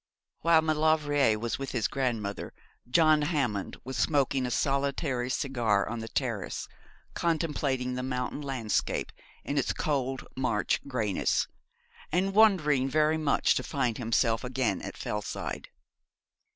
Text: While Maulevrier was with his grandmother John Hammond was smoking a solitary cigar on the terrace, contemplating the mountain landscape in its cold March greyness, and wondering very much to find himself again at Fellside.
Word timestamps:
While 0.39 0.63
Maulevrier 0.63 1.37
was 1.37 1.59
with 1.59 1.73
his 1.73 1.87
grandmother 1.87 2.55
John 2.89 3.21
Hammond 3.21 3.77
was 3.83 3.97
smoking 3.97 4.47
a 4.47 4.49
solitary 4.49 5.29
cigar 5.29 5.87
on 5.87 5.99
the 5.99 6.07
terrace, 6.07 6.67
contemplating 7.13 7.93
the 7.93 8.01
mountain 8.01 8.41
landscape 8.41 9.11
in 9.43 9.59
its 9.59 9.73
cold 9.73 10.25
March 10.35 10.79
greyness, 10.87 11.47
and 12.11 12.33
wondering 12.33 12.89
very 12.89 13.19
much 13.19 13.53
to 13.53 13.61
find 13.61 13.99
himself 13.99 14.43
again 14.43 14.81
at 14.81 14.97
Fellside. 14.97 15.69